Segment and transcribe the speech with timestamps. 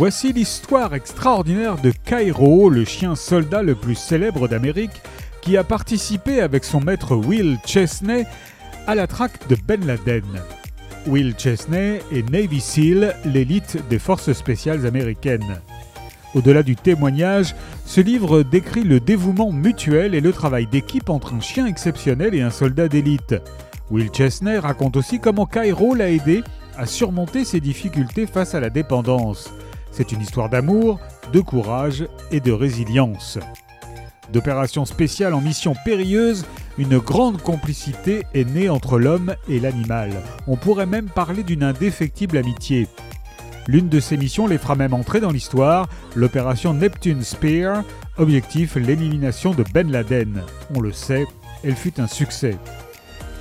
[0.00, 5.02] Voici l'histoire extraordinaire de Cairo, le chien soldat le plus célèbre d'Amérique,
[5.42, 8.24] qui a participé avec son maître Will Chesney
[8.86, 10.24] à la traque de Ben Laden.
[11.06, 15.60] Will Chesney est Navy SEAL, l'élite des forces spéciales américaines.
[16.34, 17.54] Au-delà du témoignage,
[17.84, 22.40] ce livre décrit le dévouement mutuel et le travail d'équipe entre un chien exceptionnel et
[22.40, 23.34] un soldat d'élite.
[23.90, 26.42] Will Chesney raconte aussi comment Cairo l'a aidé
[26.78, 29.52] à surmonter ses difficultés face à la dépendance.
[29.90, 31.00] C'est une histoire d'amour,
[31.32, 33.38] de courage et de résilience.
[34.32, 36.46] D'opérations spéciales en mission périlleuse,
[36.78, 40.12] une grande complicité est née entre l'homme et l'animal.
[40.46, 42.86] On pourrait même parler d'une indéfectible amitié.
[43.66, 47.82] L'une de ces missions les fera même entrer dans l'histoire, l'opération Neptune Spear,
[48.18, 50.42] objectif l'élimination de Ben Laden.
[50.74, 51.26] On le sait,
[51.64, 52.56] elle fut un succès.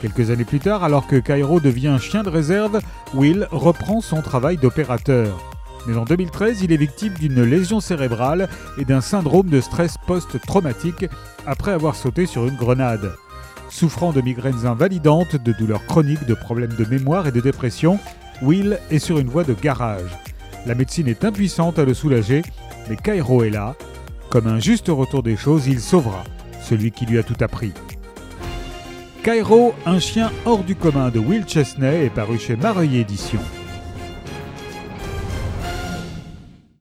[0.02, 2.80] Quelques années plus tard, alors que Cairo devient chien de réserve,
[3.14, 5.49] Will reprend son travail d'opérateur.
[5.88, 11.06] Mais en 2013, il est victime d'une lésion cérébrale et d'un syndrome de stress post-traumatique
[11.46, 13.14] après avoir sauté sur une grenade.
[13.70, 18.00] Souffrant de migraines invalidantes, de douleurs chroniques, de problèmes de mémoire et de dépression,
[18.42, 20.10] Will est sur une voie de garage.
[20.66, 22.42] La médecine est impuissante à le soulager,
[22.90, 23.76] mais Cairo est là.
[24.30, 26.24] Comme un juste retour des choses, il sauvera
[26.62, 27.74] celui qui lui a tout appris.
[29.24, 33.40] Cairo, un chien hors du commun de Will Chesney est paru chez Mareuil Éditions.